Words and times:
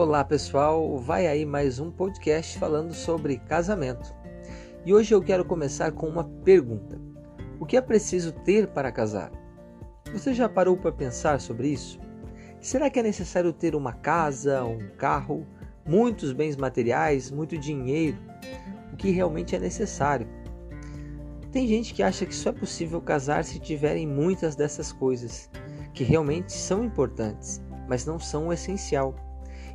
Olá 0.00 0.22
pessoal, 0.22 0.96
vai 0.96 1.26
aí 1.26 1.44
mais 1.44 1.80
um 1.80 1.90
podcast 1.90 2.56
falando 2.56 2.94
sobre 2.94 3.36
casamento. 3.36 4.14
E 4.86 4.94
hoje 4.94 5.12
eu 5.12 5.20
quero 5.20 5.44
começar 5.44 5.90
com 5.90 6.06
uma 6.06 6.22
pergunta: 6.22 7.00
O 7.58 7.66
que 7.66 7.76
é 7.76 7.80
preciso 7.80 8.30
ter 8.30 8.68
para 8.68 8.92
casar? 8.92 9.32
Você 10.12 10.32
já 10.32 10.48
parou 10.48 10.76
para 10.76 10.92
pensar 10.92 11.40
sobre 11.40 11.70
isso? 11.70 11.98
Será 12.60 12.88
que 12.88 13.00
é 13.00 13.02
necessário 13.02 13.52
ter 13.52 13.74
uma 13.74 13.92
casa, 13.92 14.62
um 14.62 14.88
carro, 14.96 15.44
muitos 15.84 16.32
bens 16.32 16.56
materiais, 16.56 17.32
muito 17.32 17.58
dinheiro? 17.58 18.18
O 18.92 18.96
que 18.96 19.10
realmente 19.10 19.56
é 19.56 19.58
necessário? 19.58 20.28
Tem 21.50 21.66
gente 21.66 21.92
que 21.92 22.04
acha 22.04 22.24
que 22.24 22.36
só 22.36 22.50
é 22.50 22.52
possível 22.52 23.00
casar 23.00 23.42
se 23.42 23.58
tiverem 23.58 24.06
muitas 24.06 24.54
dessas 24.54 24.92
coisas, 24.92 25.50
que 25.92 26.04
realmente 26.04 26.52
são 26.52 26.84
importantes, 26.84 27.60
mas 27.88 28.06
não 28.06 28.20
são 28.20 28.46
o 28.46 28.52
essencial 28.52 29.12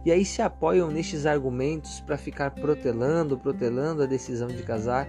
e 0.06 0.12
aí 0.12 0.26
se 0.26 0.42
apoiam 0.42 0.92
nestes 0.92 1.26
argumentos 1.26 2.02
para 2.02 2.18
ficar 2.18 2.52
protelando, 2.52 3.38
protelando 3.38 4.04
a 4.04 4.06
decisão 4.06 4.48
de 4.48 4.62
casar, 4.64 5.08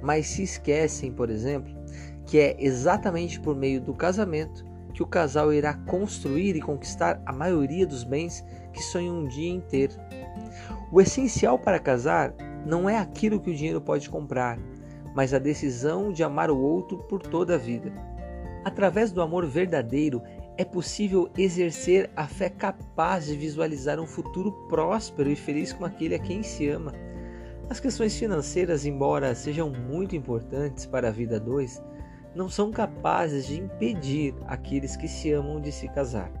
mas 0.00 0.26
se 0.26 0.42
esquecem, 0.42 1.12
por 1.12 1.28
exemplo, 1.28 1.74
que 2.24 2.38
é 2.38 2.56
exatamente 2.58 3.40
por 3.40 3.56
meio 3.56 3.80
do 3.80 3.94
casamento 3.94 4.64
que 4.94 5.02
o 5.02 5.06
casal 5.06 5.52
irá 5.52 5.74
construir 5.74 6.56
e 6.56 6.60
conquistar 6.60 7.22
a 7.24 7.32
maioria 7.32 7.86
dos 7.86 8.02
bens 8.04 8.44
que 8.72 8.82
sonham 8.82 9.20
um 9.20 9.28
dia 9.28 9.50
em 9.50 9.60
ter. 9.60 9.90
O 10.90 11.00
essencial 11.00 11.58
para 11.58 11.78
casar 11.78 12.34
não 12.66 12.88
é 12.88 12.98
aquilo 12.98 13.40
que 13.40 13.50
o 13.50 13.54
dinheiro 13.54 13.80
pode 13.80 14.10
comprar, 14.10 14.58
mas 15.14 15.32
a 15.32 15.38
decisão 15.38 16.12
de 16.12 16.22
amar 16.22 16.50
o 16.50 16.58
outro 16.58 16.98
por 16.98 17.22
toda 17.22 17.54
a 17.54 17.58
vida. 17.58 17.92
Através 18.64 19.12
do 19.12 19.22
amor 19.22 19.46
verdadeiro 19.46 20.22
é 20.58 20.64
possível 20.64 21.30
exercer 21.38 22.10
a 22.16 22.26
fé 22.26 22.50
capaz 22.50 23.26
de 23.26 23.36
visualizar 23.36 24.00
um 24.00 24.06
futuro 24.08 24.50
próspero 24.68 25.30
e 25.30 25.36
feliz 25.36 25.72
com 25.72 25.84
aquele 25.84 26.16
a 26.16 26.18
quem 26.18 26.42
se 26.42 26.68
ama. 26.68 26.92
As 27.70 27.78
questões 27.78 28.18
financeiras, 28.18 28.84
embora 28.84 29.36
sejam 29.36 29.70
muito 29.70 30.16
importantes 30.16 30.84
para 30.84 31.08
a 31.08 31.12
vida 31.12 31.38
dois, 31.38 31.80
não 32.34 32.48
são 32.48 32.72
capazes 32.72 33.46
de 33.46 33.60
impedir 33.60 34.34
aqueles 34.48 34.96
que 34.96 35.06
se 35.06 35.30
amam 35.30 35.60
de 35.60 35.70
se 35.70 35.86
casar. 35.90 36.32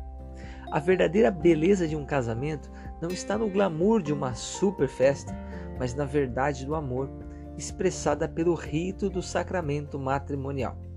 A 0.72 0.80
verdadeira 0.80 1.30
beleza 1.30 1.86
de 1.86 1.94
um 1.94 2.04
casamento 2.04 2.72
não 3.00 3.10
está 3.10 3.38
no 3.38 3.48
glamour 3.48 4.02
de 4.02 4.12
uma 4.12 4.34
super 4.34 4.88
festa, 4.88 5.32
mas 5.78 5.94
na 5.94 6.04
verdade 6.04 6.66
do 6.66 6.74
amor, 6.74 7.08
expressada 7.56 8.28
pelo 8.28 8.54
rito 8.54 9.08
do 9.08 9.22
sacramento 9.22 9.96
matrimonial. 9.96 10.87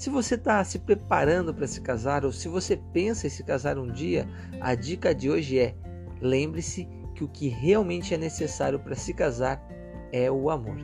Se 0.00 0.08
você 0.08 0.34
está 0.34 0.64
se 0.64 0.78
preparando 0.78 1.52
para 1.52 1.66
se 1.66 1.78
casar 1.82 2.24
ou 2.24 2.32
se 2.32 2.48
você 2.48 2.74
pensa 2.74 3.26
em 3.26 3.30
se 3.30 3.44
casar 3.44 3.76
um 3.76 3.86
dia, 3.86 4.26
a 4.58 4.74
dica 4.74 5.14
de 5.14 5.28
hoje 5.28 5.58
é: 5.58 5.74
lembre-se 6.22 6.88
que 7.14 7.22
o 7.22 7.28
que 7.28 7.48
realmente 7.48 8.14
é 8.14 8.16
necessário 8.16 8.80
para 8.80 8.94
se 8.94 9.12
casar 9.12 9.62
é 10.10 10.30
o 10.30 10.48
amor. 10.48 10.78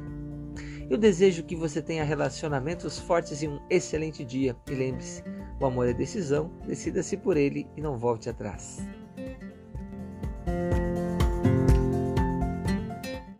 Eu 0.90 0.98
desejo 0.98 1.44
que 1.44 1.56
você 1.56 1.80
tenha 1.80 2.04
relacionamentos 2.04 2.98
fortes 2.98 3.40
e 3.40 3.48
um 3.48 3.58
excelente 3.70 4.22
dia. 4.22 4.54
E 4.70 4.74
lembre-se: 4.74 5.24
o 5.58 5.64
amor 5.64 5.88
é 5.88 5.94
decisão, 5.94 6.52
decida-se 6.66 7.16
por 7.16 7.38
ele 7.38 7.66
e 7.74 7.80
não 7.80 7.96
volte 7.96 8.28
atrás. 8.28 8.86